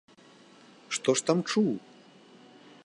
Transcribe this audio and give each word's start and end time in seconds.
Што 0.97 1.15
ж 1.19 1.29
там 1.29 1.39
чуў? 1.51 1.69